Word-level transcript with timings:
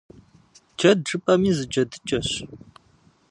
Джэд 0.77 0.99
жыпӏэми 1.07 1.51
зы 1.57 1.65
джэдыкӏэщ. 1.71 2.29